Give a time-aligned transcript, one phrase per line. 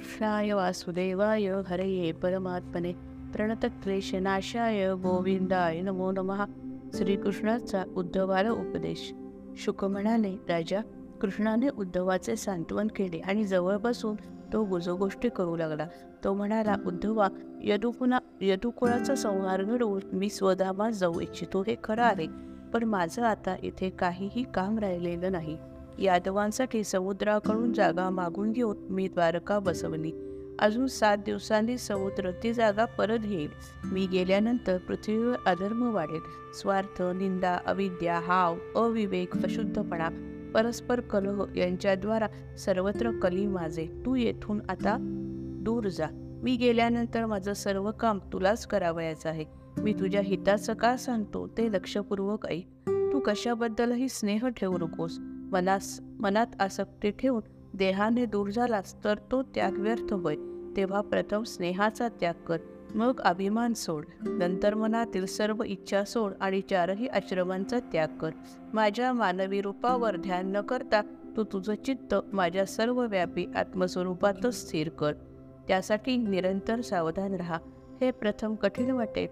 [0.00, 2.92] कृष्णाय वासुदेवाय हरये परमात्मने
[3.32, 6.44] प्रणतक्लेशनाशाय गोविंदाय नमो नमः.
[6.94, 9.12] श्रीकृष्णाचा उद्धवाला उपदेश.
[9.56, 10.80] शुक म्हणाले राजा
[11.20, 14.16] कृष्णाने उद्धवाचे सांत्वन केले आणि जवळ बसून
[14.52, 15.86] तो गुजगोष्टी करू लागला.
[16.24, 17.28] तो म्हणाला उद्धवा
[17.62, 22.26] यदुकुणा यदुकुळाचा संहार घडवून मी स्वधामात जाऊ इच्छितो हे खरं आहे
[22.72, 25.56] पण माझं आता इथे काहीही काम राहिलेलं नाही.
[25.98, 30.12] यादवांसाठी समुद्राकडून जागा मागून घेऊन मी द्वारका बसवली.
[30.58, 33.48] अजून सात दिवसांनी समुद्र ती जागा परत येईल.
[33.84, 36.20] मी गेल्यानंतर पृथ्वीवर अधर्म वाढेल.
[36.54, 40.08] स्वार्थ निंदा अविद्या हाव अविवेक अशुद्धपणा
[40.54, 43.86] परस्पर कलह यांच्याद्वारा सर्वत्र कली माझे.
[44.06, 44.96] तू येथून आता
[45.62, 46.06] दूर जा.
[46.42, 49.44] मी गेल्यानंतर माझं सर्व काम तुलाच करावयाचं आहे.
[49.78, 52.68] मी तुझ्या हिताचं का सांगतो ते लक्षपूर्वक ऐक.
[52.88, 55.18] तू कशाबद्दलही स्नेह ठेवू नकोस.
[55.52, 57.42] मनास मनात आसक्ती ठेवून
[57.74, 60.36] देहाने दूर झालास तर तो त्याग व्यर्थ होय.
[60.76, 62.58] तेव्हा प्रथम स्नेहाचा त्याग कर.
[62.94, 64.04] मग अभिमान सोड.
[64.22, 68.30] नंतर मनातील सर्व इच्छा सोड आणि चारही आश्रमांचा त्याग कर.
[68.72, 71.02] माझ्या मानवी रूपावर ध्यान न करता
[71.36, 75.12] तू तुझं चित्त माझ्या सर्व व्यापी आत्मस्वरूपातच स्थिर कर.
[75.68, 77.58] त्यासाठी निरंतर सावधान राहा.
[78.00, 79.26] हे प्रथम कठीण वाटेल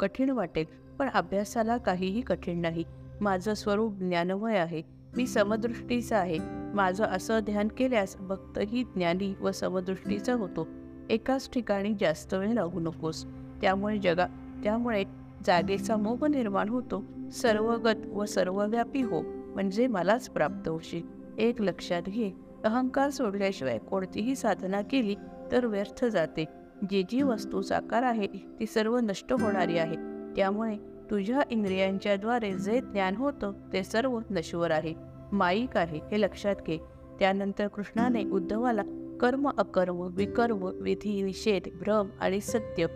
[0.00, 0.64] कठीण वाटेल
[0.98, 2.84] पण अभ्यासाला काहीही कठीण नाही.
[3.20, 4.99] माझं स्वरूप ज्ञानमय आहे.
[5.16, 6.38] मी समदृष्टीचा आहे.
[6.74, 10.68] माझं असं ध्यान केल्यास भक्तही ज्ञानी व समदृष्टीचा होतो.
[11.10, 13.24] एकाच ठिकाणी जास्त वेळ राहू नकोस.
[13.60, 14.26] त्यामुळे जगा
[14.64, 15.04] त्यामुळे
[15.46, 17.04] जागेचा मोह निर्माण होतो.
[17.32, 21.02] सर्वगत व सर्वव्यापी हो म्हणजे मलाच प्राप्त होशील.
[21.38, 22.30] एक लक्षात घे
[22.64, 25.14] अहंकार सोडल्याशिवाय कोणतीही साधना केली
[25.52, 26.44] तर व्यर्थ जाते.
[26.90, 29.96] जी जी वस्तू साकार आहे ती सर्व नष्ट होणारी आहे.
[30.36, 34.94] त्यामुळे तुझ्या इंद्रियांच्याद्वारे जे ज्ञान होतं ते सर्व नश्वर आहे.
[35.32, 36.78] माईक आहे हे लक्षात घे.
[37.18, 38.82] त्यानंतर कृष्णाने उद्धवाला
[39.20, 42.86] कर्म अकर्म विकर्म विधी निषेध भ्रम आणि सत्य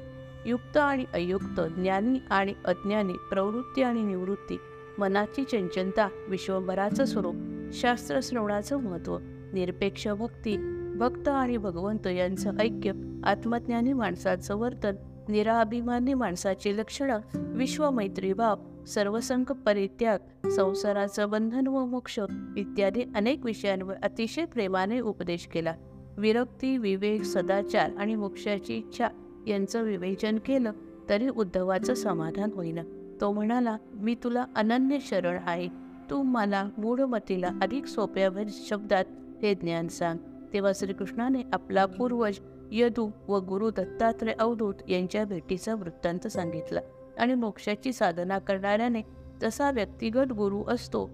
[0.47, 4.57] युक्त आणि अयुक्त ज्ञानी आणि अज्ञानी प्रवृत्ती आणि निवृत्ती
[4.99, 7.35] मनाची चंचलता विश्वभराचं स्वरूप
[7.73, 9.19] शास्त्र श्रवणाचं महत्त्व
[9.53, 10.57] निरपेक्ष भक्ती
[10.97, 12.93] भक्त आणि भगवंत यांचं ऐक्य
[13.25, 14.95] आत्मज्ञानी माणसाचं वर्तन
[15.29, 22.21] निराभिमानी माणसाची लक्षणं विश्वमैत्रीभाव सर्वसंक परित्याग संसाराचं बंधन व मोक्ष
[22.57, 25.75] इत्यादी अनेक विषयांवर अतिशय प्रेमाने उपदेश केला.
[26.17, 29.09] विरक्ती विवेक सदाचार आणि मोक्षाची इच्छा
[29.47, 30.73] यांचं विवेचन केलं
[31.09, 32.83] तरी उद्धवाचं समाधान होईना.
[33.21, 35.69] तो म्हणाला मी तुला अनन्य शरण आहे.
[36.11, 39.05] तू मला मूढमतीला अधिक सोप्या शब्दात
[39.43, 40.19] हे ज्ञान सांग.
[40.53, 42.39] तेव्हा श्रीकृष्णाने आपला पूर्वज
[42.77, 46.81] यदू व गुरु दत्तात्रय अवधूत यांच्या भेटीचा वृत्तांत सांगितला
[47.19, 49.03] आणि मोक्षाची साधना करणाऱ्याने
[49.41, 51.11] जसा व्यक्तिगत गुरु असतो.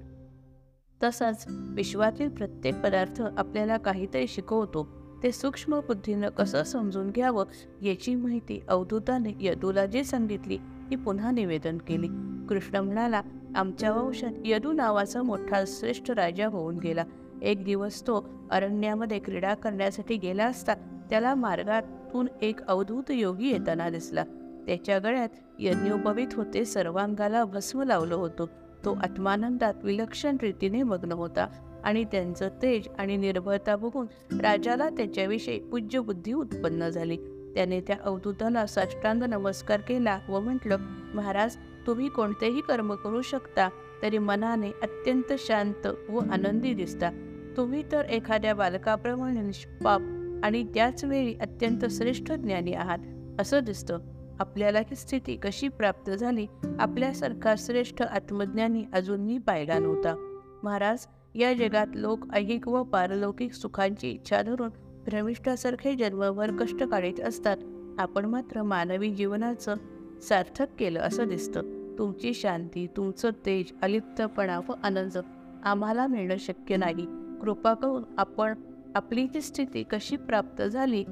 [1.02, 4.88] तसाच विश्वातील प्रत्येक पदार्थ आपल्याला काहीतरी शिकवतो.
[5.22, 7.44] ते सूक्ष्म बुद्धीनं कसं समजून घ्यावं
[7.82, 10.58] याची माहिती अवधूताने यदूला जे सांगितली
[10.90, 12.08] ती पुन्हा निवेदन केली.
[12.48, 13.22] कृष्ण म्हणाला
[13.56, 17.04] आमच्या वंशात यदू नावाचा मोठा श्रेष्ठ राजा होऊन गेला.
[17.42, 20.74] एक दिवस तो अरण्यामध्ये क्रीडा करण्यासाठी गेला असता
[21.10, 24.24] त्याला मार्गातून एक अवधूत योगी येताना दिसला.
[24.66, 25.28] त्याच्या गळ्यात
[25.58, 28.44] यज्ञोपवित होते सर्वांगाला भस्म लावलं होतं.
[28.84, 31.46] तो आत्मानंदात विलक्षण रीतीने मग्न होता
[31.84, 34.06] आणि त्यांचं तेज आणि निर्भयता बघून
[34.40, 37.16] राजाला त्याच्याविषयी पूज्य बुद्धी उत्पन्न झाली.
[37.54, 40.76] त्याने त्या अवधूताला साष्टांग नमस्कार केला व म्हटलं
[41.14, 41.56] महाराज
[41.86, 43.68] तुम्ही कोणतेही कर्म करू शकता
[44.02, 47.10] तरी मनाने अत्यंत शांत व आनंदी दिसता.
[47.56, 50.00] तुम्ही तर एखाद्या बालकाप्रमाणे निष्पाप
[50.44, 52.98] आणि त्याच वेळी अत्यंत श्रेष्ठ ज्ञानी आहात.
[53.40, 53.98] असं दिसतं.
[54.40, 56.46] आपल्याला ही स्थिती कशी प्राप्त झाली?
[56.78, 60.38] आपल्यासारखा श्रेष्ठ आत्मज्ञानी अजूनही पाहिला नव्हता.
[60.62, 64.68] महाराज या जगात लोक ऐहिक व पारलौकिक सुखांची इच्छा धरून
[65.06, 67.56] भ्रमिष्ठासारखे जन्मभर कष्ट काढीत असतात.
[67.98, 69.74] आपण मात्र मानवी जीवनाचं
[70.22, 71.60] सार्थक केलं असं दिसतं.
[71.98, 75.18] तुमची शांती तुमचं तेज अलिप्तपणा व आनंद
[75.64, 77.06] आम्हाला मिळणं शक्य नाही.
[77.40, 78.54] कृपा करून आपण
[78.94, 81.04] आपली ती स्थिती कशी प्राप्त झाली?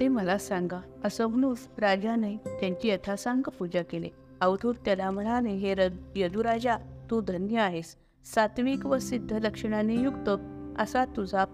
[0.00, 0.80] ते मला सांगा.
[1.04, 4.08] असं म्हणून राजाने त्यांची यथासांग पूजा केली.
[4.40, 6.76] अवधूत त्याला म्हणाले हे र यदुराजा
[7.10, 7.96] तू धन्य आहेस.
[8.24, 10.30] सात्विक व सिद्ध लक्षणाने युक्त
[10.78, 11.44] असा तुझा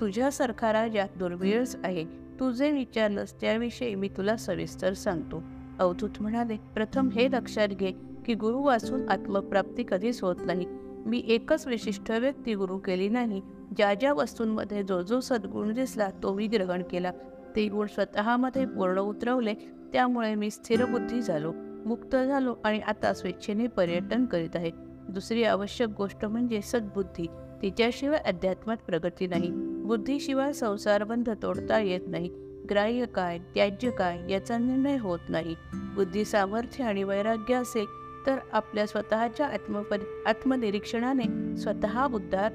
[0.00, 2.04] तुझ्यासारखा राजा दुर्मिळच आहे.
[2.40, 5.42] तू जे विचारलंस त्याविषयी मी तुला सविस्तर सांगतो.
[5.78, 7.92] अवधूत म्हणाले प्रथम हे लक्षात घे
[8.26, 10.79] की गुरु वाचून आत्मप्राप्ती कधीच होत नाही.
[11.06, 13.40] मी एकच विशिष्ट व्यक्ती गुरु केली नाही.
[13.76, 17.12] ज्या ज्या वस्तूंमध्ये जो जो सद्गुण दिसला तो मी ग्रहण केला.
[17.56, 19.54] ते गुण स्वतःमध्ये पूर्ण उतरवले
[19.92, 21.52] त्यामुळे मी स्थिरबुद्धी झालो
[21.86, 24.70] मुक्त झालो आणि आता स्वेच्छेने पर्यटन करीत आहे.
[25.08, 27.26] दुसरी आवश्यक गोष्ट म्हणजे सद्बुद्धी.
[27.62, 29.50] तिच्याशिवाय अध्यात्मात प्रगती नाही.
[29.84, 32.28] बुद्धीशिवाय संसारबंध तोडता येत नाही.
[32.70, 35.54] ग्राह्य काय त्याज्य काय याचा निर्णय होत नाही.
[35.72, 37.86] बुद्धी सामर्थ्य आणि वैराग्य असेल
[38.26, 42.52] तर आपल्या स्वतःच्या आत्मपरि आत्मनिरीक्षणाने स्वतः उद्धार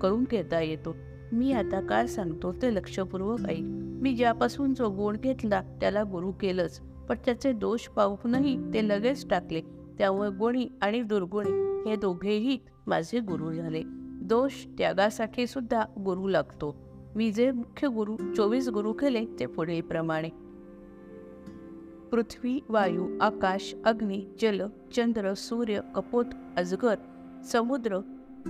[0.00, 0.96] करून घेता येतो.
[1.32, 3.62] मी आता काय सांगतो ते लक्षपूर्वक ऐक.
[4.02, 9.60] मी ज्यापासून जो गुण घेतला त्याला गुरु केलंच पण त्याचे दोष पाहूनही ते लगेच टाकले.
[9.98, 13.82] त्यामुळे गुणी आणि दुर्गुणी हे दोघेही माझे गुरु झाले.
[14.22, 16.76] दोष त्यागासाठी सुद्धा गुरु लागतो.
[17.16, 20.28] मी जे मुख्य गुरु चोवीस गुरु केले ते पुढीलप्रमाणे
[22.12, 24.62] पृथ्वी वायू आकाश अग्नी जल
[24.94, 26.24] चंद्र सूर्य कपोत
[26.56, 26.94] अजगर
[27.44, 27.98] समुद्र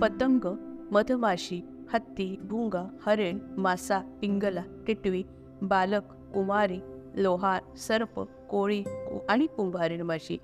[0.01, 0.55] पतंग
[0.91, 1.61] मधमाशी
[1.93, 5.23] हत्ती भुंगा हरिण मासा पिंगला टिटवी
[5.61, 6.03] बालक
[6.33, 6.79] कुमारी
[7.15, 8.19] लोहार सर्प
[8.49, 8.83] कोळी
[9.29, 10.37] आणि कुंभारीण माशी.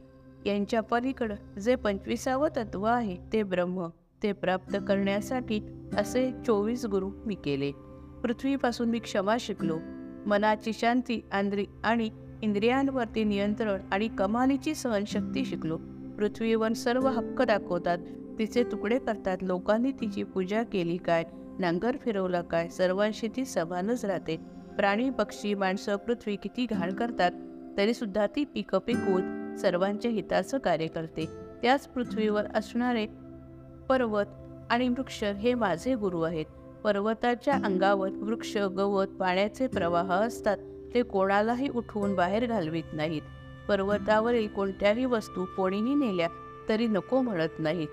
[0.46, 3.88] यांच्या पलीकडं जे पंचवीसावं तत्व आहे ते ब्रह्म
[4.24, 5.62] ते प्राप्त करण्यासाठी
[5.98, 7.72] असे चोवीस गुरु मी केले.
[8.24, 9.78] पृथ्वीपासून मी क्षमा शिकलो.
[10.26, 12.10] मनाची शांती आंद्री आणि
[12.46, 15.78] इंद्रियांवरती नियंत्रण आणि कमालीची सहनशक्ती शिकलो.
[16.18, 17.98] पृथ्वीवर सर्व हक्क दाखवतात.
[18.40, 19.38] तिचे तुकडे करतात.
[19.42, 21.24] लोकांनी तिची पूजा केली काय?
[21.60, 22.68] नांगर फिरवला काय?
[22.70, 24.38] सर्वांशी ती समानच राहते.
[24.78, 27.32] प्राणी पक्षी माणसं पृथ्वी किती घाण करतात
[27.78, 31.26] तरी सुद्धा ती पिकं पिकवून सर्वांच्या हिताचं कार्य करते.
[31.62, 33.08] त्याच पृथ्वीवर असणारे
[33.90, 34.26] पर्वत
[34.70, 36.46] आणि वृक्ष हे माझे गुरु आहेत.
[36.84, 40.58] पर्वताच्या अंगावर वृक्ष गवत पाण्याचे प्रवाह असतात.
[40.96, 43.22] ते कोणालाही उठवून बाहेर घालवित नाहीत.
[43.68, 46.28] पर्वतावरील कोणत्याही वस्तू कोणीही नेल्या
[46.70, 47.88] तरी नको म्हणत नाहीत.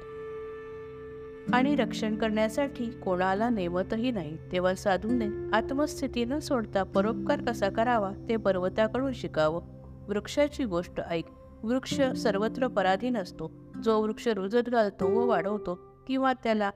[1.53, 4.37] आणि रक्षण करण्यासाठी कोणाला नेमतही नाही.
[4.53, 9.63] तेव्हा साधूने आत्मस्थिती न सोडता परोपकार कसा करावा ते पर्वताकडून शिकावं.
[10.09, 11.25] वृक्षाची गोष्ट ऐक.
[11.63, 13.53] वृक्ष सर्वत्र पराधीन असतो.
[13.85, 16.71] जो वृक्ष रुजत घालतो व वाढवतो किंवा त्याला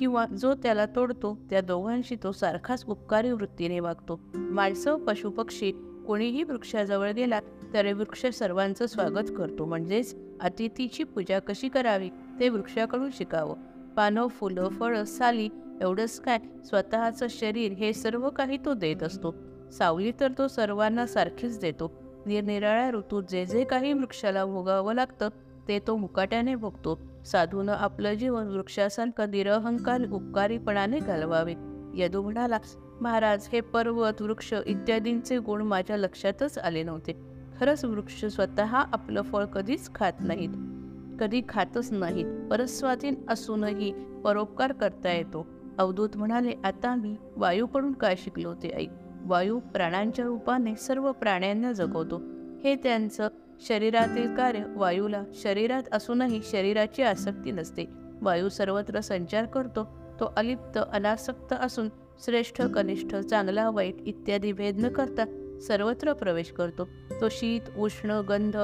[0.00, 4.20] किंवा जो त्याला तोडतो त्या दोघांशी तो सारखाच उपकारी वृत्तीने वागतो.
[4.34, 5.72] माणसं पशुपक्षी
[6.06, 7.40] कोणीही वृक्षाजवळ गेला
[7.74, 9.64] तरी वृक्ष सर्वांचं स्वागत करतो.
[9.64, 12.10] म्हणजेच अतिथीची पूजा कशी करावी
[12.40, 13.54] ते वृक्षाकडून शिकावं.
[13.96, 15.48] पानं फुलं फळं साली
[15.80, 19.34] एवढंच काय स्वतःचं शरीर हे सर्व काही तो देत असतो.
[19.72, 21.92] सावली तर तो सर्वांना सारखीच देतो.
[22.26, 25.28] निरनिराळ्या ऋतूत जे जे काही वृक्षाला भोगावं लागतं
[25.68, 27.00] ते तो मुकाट्याने भोगतो.
[27.24, 31.54] साधूनं आपलं जीवन वृक्षासारखं निरहंकार उपकारीपणाने घालवावे.
[31.94, 32.58] यदू म्हणाला
[33.00, 37.12] महाराज हे पर्वत वृक्ष इत्यादींचे गुण माझ्या लक्षातच आले नव्हते.
[37.60, 40.48] खरंच वृक्ष स्वतः आपलं फळ कधीच खात नाहीत.
[41.20, 42.50] कधी खातच नाहीत.
[42.50, 43.92] परस्वाधीन असूनही
[44.24, 45.46] परोपकार करता येतो.
[45.78, 48.88] अवधूत म्हणाले आता मी वायूकडून काय शिकलो ते ऐक
[49.24, 52.22] वायू प्राण्यांच्या रूपाने सर्व प्राण्यांना जगवतो.
[52.64, 53.28] हे त्यांचं
[53.68, 57.84] शरीरातील कार्य वायूला शरीरात असूनही शरीराची आसक्ती नसते.
[58.22, 59.84] वायू सर्वत्र संचार करतो
[60.20, 61.88] तो अलिप्त अनासक्त असून
[62.24, 65.24] श्रेष्ठ कनिष्ठ चांगला वाईट इत्यादी भेद न करता
[65.66, 66.84] सर्वत्र प्रवेश करतो.
[67.20, 68.56] तो शीत उष्ण गंध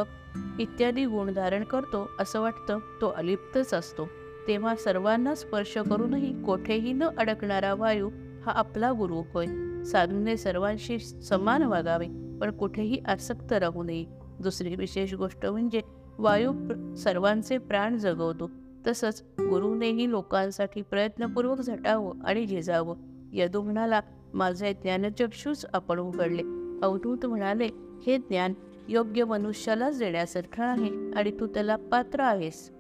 [0.59, 4.09] इत्यादी गुण धारण करतो असं वाटतं तो अलिप्तच असतो.
[4.49, 8.11] तेव्हा सर्वांना स्पर्श करूनही कोठेही न अडकणारा वायू
[8.47, 9.47] हा आपला गुरु होय.
[9.85, 12.07] साधूने सर्वांशी समान वागावे
[12.41, 14.26] पण कुठेही आसक्त राहू नये.
[14.47, 15.81] दुसरी विशेष गोष्ट म्हणजे
[16.19, 16.53] वायू
[16.95, 18.51] सर्वांचे प्राण जगवतो.
[18.87, 22.97] तसंच गुरुनेही लोकांसाठी प्रयत्नपूर्वक झटावं आणि झिजावं.
[23.33, 24.01] यदू म्हणाला
[24.35, 26.43] माझे ज्ञानचक्षूच आपण उघडले.
[26.83, 27.69] अवधूत म्हणाले
[28.07, 28.55] हे ज्ञान
[28.89, 32.71] योग्य मनुष्यालाच देण्यासारखं आहे आणि तू त्याला पात्र आहेस.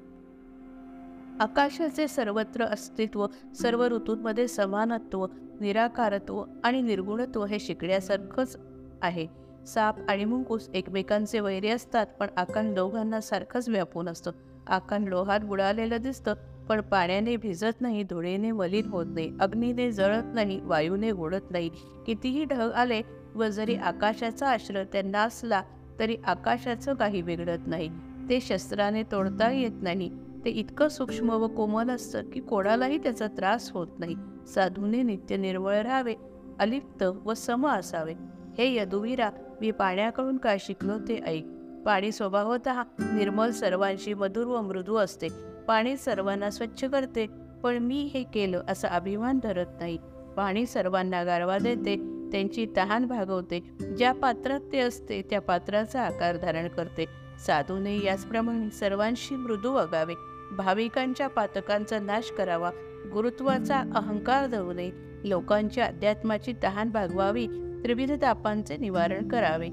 [1.41, 3.27] आकाशाचे सर्वत्र अस्तित्व
[3.61, 5.27] सर्व ऋतूंमध्ये समानत्व
[5.61, 8.57] निराकारत्व आणि निर्गुणत्व हे शिकण्यासारखंच
[9.03, 9.27] आहे.
[9.67, 14.31] साप आणि मुंकूस एकमेकांचे वैरी असतात पण आकांड दोघांना सारखंच व्यापून असतं.
[14.67, 16.35] आकांड लोहात बुडालेलं दिसतं
[16.69, 21.71] पण पाण्याने भिजत नाही धुळेने मलिन होत नाही अग्नीने जळत नाही वायूने गोडत नाही.
[22.07, 23.01] कितीही ढग आले
[23.35, 25.63] व जरी आकाशाचा आश्रय त्यांना असला
[25.99, 27.89] तरी आकाशाचं काही बिघडत नाही.
[28.29, 30.11] ते शस्त्राने तोडता येत नाही.
[30.45, 34.15] ते इतकं सूक्ष्म व कोमल असतं की कोणालाही त्याचा त्रास होत नाही.
[34.55, 36.15] साधूने नित्य निर्मळ राहावे
[36.59, 38.15] अलिप्त व सम असावे.
[38.59, 41.47] हे यदुवीरा मी पाण्याकडून काय शिकलो ते ऐक.
[41.87, 42.69] पाणी स्वभावत
[43.01, 45.29] निर्मल सर्वांशी मधुर व मृदू असते.
[45.69, 47.27] पाणी सर्वांना स्वच्छ करते
[47.63, 49.99] पण मी हे केलं असा अभिमान धरत नाही.
[50.37, 51.97] पाणी सर्वांना गारवा देते
[52.33, 53.61] त्यांची तहान भागवते.
[53.99, 57.07] ज्या पात्रात ते असते त्या पात्राचा आकार धारण करते.
[57.47, 60.15] साधूने याचप्रमाणे सर्वांशी मृदू वागावे.
[60.57, 62.71] भाविकांच्या पातकांचा नाश करावा.
[63.13, 64.91] गुरुत्वाचा अहंकार धरू नये.
[65.25, 67.49] लोकांच्या अध्यात्माची तहान भागवावी.
[67.87, 69.69] त्रिविध तापांचे निवारण करावे.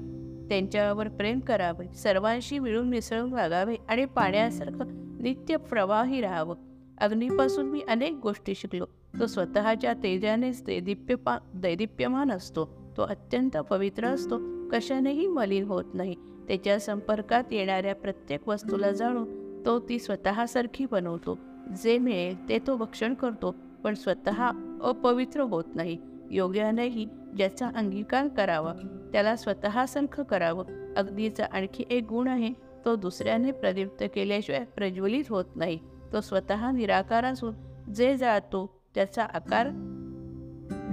[0.48, 4.86] त्यांच्यावर प्रेम करावे सर्वांशी मिळून मिसळून वागावे आणि पाण्यासारखं
[5.22, 6.56] नित्य प्रवाही राहावं.
[6.98, 8.84] अग्नीपासून मी अनेक गोष्टी शिकलो.
[9.20, 12.92] तो स्वतःच्या तेजानेच दैदिप्यपा दैदिप्यमान असतो.
[12.96, 14.40] तो अत्यंत पवित्र असतो.
[14.72, 16.14] कशानेही मलिन होत नाही.
[16.48, 21.38] त्याच्या संपर्कात येणाऱ्या प्रत्येक वस्तूला जाणून तो ती स्वतःसारखी बनवतो.
[21.84, 23.54] जे मिळेल ते तो भक्षण करतो
[23.84, 24.50] पण स्वतः
[24.82, 25.98] अपवित्र होत नाही.
[26.34, 27.04] योग्यानेही
[27.36, 28.72] ज्याचा अंगीकार करावा.
[29.12, 30.94] त्याला स्वतःसारखं करावं.
[30.96, 32.52] अगदीचा आणखी एक गुण आहे
[32.84, 35.78] तो दुसऱ्याने प्रदीप्त केल्याशिवाय प्रज्वलित होत नाही.
[36.12, 37.54] तो स्वतः निराकार असून
[37.92, 39.68] जे जातो त्याचा आकार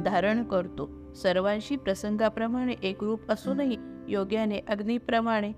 [0.06, 1.14] धारण करतो.
[1.14, 5.52] सर्वांशी प्रसंगाप्रमाणे एकरूप असूनही योग्याने अग्नीप्रमाणे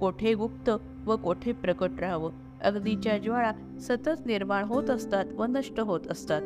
[0.00, 0.70] कोठे गुप्त
[1.06, 2.32] व कोठे प्रकट राहावं?
[2.62, 6.42] अग्नीच्या ज्वाळा सतत निर्माण होत असतात व नष्ट होत असतात.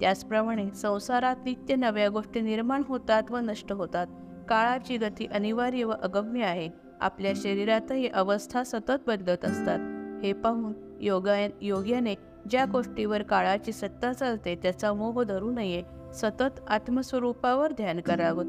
[0.00, 4.06] त्याचप्रमाणे संसारात नित्य नव्या गोष्टी निर्माण होतात व नष्ट होतात.
[4.48, 6.68] काळाची गती अनिवार्य व अगम्य आहे.
[7.00, 9.78] आपल्या शरीरातही अवस्था सतत बदलत असतात.
[10.24, 12.14] हे पाहून योगा योग्याने
[12.50, 15.82] ज्या गोष्टीवर काळाची सत्ता चालते त्याचा मोह धरू नये.
[16.14, 18.44] सतत आत्मस्वरूपावर ध्यान करावं.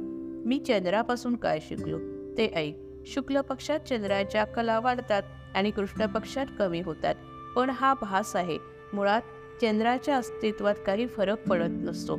[0.46, 1.98] मी चंद्रापासून काय शिकलो?
[2.38, 2.78] ते ऐक.
[3.06, 5.24] शुक्ल पक्षात चंद्राच्या कला वाढतात
[5.56, 7.16] आणि कृष्ण पक्षात कमी होतात.
[7.56, 8.58] पण हा भास आहे.
[8.94, 9.22] मुळात
[9.62, 12.14] चंद्राच्या अस्तित्वात काही फरक पडत नसतो.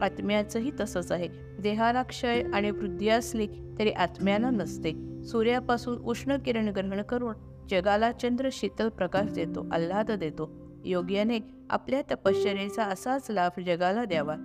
[0.00, 1.28] आत्म्याचंही तसंच आहे.
[1.60, 3.46] देहाला क्षय आणि वृद्धी असली
[3.78, 5.22] तरी आत्म्याला नसते.
[5.24, 7.34] सूर्यापासून उष्ण किरण ग्रहण करून
[7.70, 10.50] जगाला चंद्र शीतल प्रकाश देतो आल्हाद देतो.
[10.84, 11.38] योग्याने
[11.70, 14.36] आपल्या तपश्चर्येचा असाच लाभ जगाला द्यावा.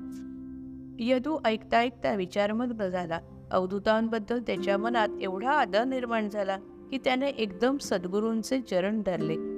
[1.00, 3.19] यदू ऐकता ऐकता विचारमग्न झाला.
[3.51, 6.57] अवधूतांबद्दल त्याच्या मनात एवढा आदर निर्माण झाला
[6.91, 9.52] की त्याने एकदम सद्गुरूंचे चरण धरले.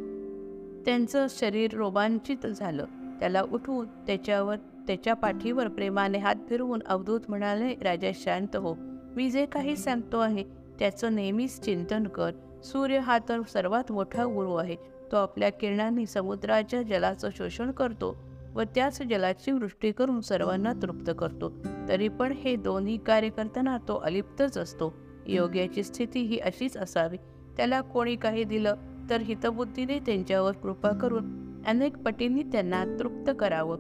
[0.86, 2.86] त्यांचं शरीर रोमांचित झालं.
[3.20, 8.76] त्याला उठवून त्याच्यावर त्याच्या पाठीवर प्रेमाने हात फिरवून अवधूत म्हणाले राजा शांत हो.
[9.16, 10.44] मी जे काही सांगतो आहे
[10.80, 12.32] त्याचं नेहमीच चिंतन कर.
[12.64, 14.76] सूर्य हा तर सर्वात मोठा गुरु आहे.
[15.12, 18.16] तो आपल्या किरणांनी समुद्राच्या जलाचं शोषण करतो
[18.54, 21.54] व त्याच जलाची वृष्टी करून सर्वांना तृप्त करतो.
[21.88, 24.94] तरी पण हे दोन्ही कार्य करताना तो अलिप्तच असतो.
[25.26, 27.18] योग्याची स्थिती ही अशीच असावी.
[27.58, 28.76] त्याला कोणी काही दिलं
[29.10, 33.78] तर हितबुद्धीने त्यांच्यावर कृपा करून अनेक पटींनी त्यांना तृप्त करावं.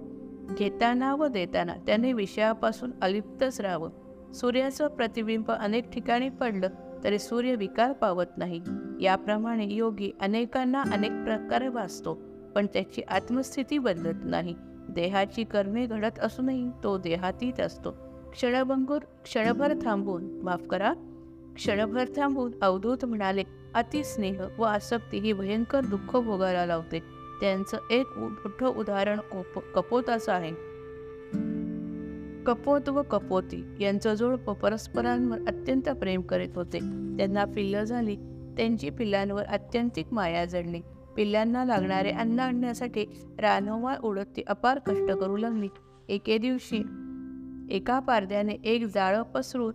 [0.57, 3.89] घेताना व देताना त्याने विषयापासून अलिप्तच राहावं.
[4.33, 6.69] सूर्याचं प्रतिबिंब अनेक ठिकाणी पडलं
[7.03, 8.61] तरी सूर्य विकार पावत नाही.
[9.01, 12.21] याप्रमाणे योगी अनेकांना अनेक प्रकारे वाचतो
[12.55, 14.55] पण त्याची आत्मस्थिती बदलत नाही.
[14.89, 17.91] देहाची कर्मे घडत असूनही तो देहातीत असतो.
[18.31, 20.93] क्षणभंगूर क्षणभर थांबून माफ करा.
[21.55, 23.43] क्षणभर थांबून अवधूत म्हणाले
[23.75, 26.99] अतिस्नेह व आसक्ती ही भयंकर दुःख भोगायला लावते.
[27.41, 29.19] त्यांचं एक मोठं उदाहरण
[29.75, 30.51] कपोताचं आहे.
[32.43, 36.79] कपोत व कपोती यांचं जोडप परस्परांवर अत्यंत प्रेम करीत होते.
[37.17, 38.15] त्यांना पिल्लं झाली.
[38.57, 40.81] त्यांची पिल्लांवर अत्यंतिक माया जडली.
[41.15, 43.05] पिल्लांना लागणारे अन्न आणण्यासाठी
[43.39, 45.67] रानोमाळ उडत ती अपार कष्ट करू लागली.
[46.09, 46.83] एके दिवशी
[47.69, 49.73] एका पारद्याने एक जाळं पसरून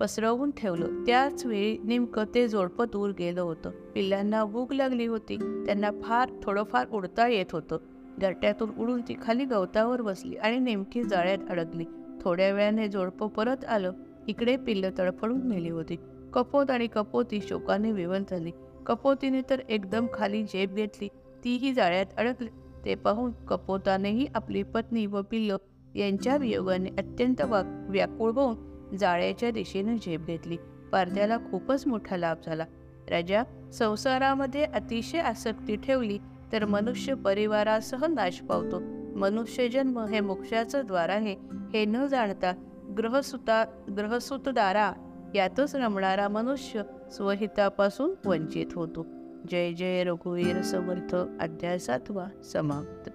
[0.00, 1.04] पसरवून ठेवलं.
[1.06, 3.70] त्याच वेळी नेमकं ते जोडपं दूर गेलं होतं.
[3.70, 5.36] पिल्लांना भूक लागली होती.
[5.36, 7.78] त्यांना फार थोडंफार उडता येत होतं.
[8.18, 11.84] घरट्यातून उडून ती खाली गवतावर बसली आणि नेमकी जाळ्यात अडकली.
[12.20, 13.92] थोड्या वेळाने जोडपं परत आलं.
[14.28, 15.96] इकडे पिल्लं तडफडून नेली होती.
[16.32, 18.50] कपोत आणि कपोती शोकाने विवंत झाली.
[18.86, 21.08] कपोतीने तर एकदम खाली झेप घेतली.
[21.44, 22.48] तीही जाळ्यात अडकली.
[22.84, 25.56] ते पाहून कपोतानेही आपली पत्नी व पिल्ल
[25.94, 27.42] यांच्या वियोगाने अत्यंत
[27.88, 30.56] व्याकुळ होऊन जाळ्याच्या दिशेने झेप घेतली.
[30.92, 32.64] पारद्याला खूपच मोठा लाभ झाला.
[33.10, 33.42] राजा
[33.72, 36.18] संसारामध्ये अतिशय आसक्ती ठेवली
[36.52, 38.80] तर मनुष्य परिवारासह नाश पावतो.
[39.18, 41.36] मनुष्य जन्म हे मोक्षाचं द्वार आहे
[41.72, 42.52] हे न जाणता
[42.98, 43.64] ग्रहसुता
[43.96, 44.92] ग्रहसुतदारा
[45.34, 46.82] यातच रमणारा मनुष्य
[47.12, 49.06] स्वहितापासून वंचित होतो.
[49.50, 51.16] जय जय रघुवीर समर्थ.
[51.40, 53.10] अध्याय सातवा समाप्त.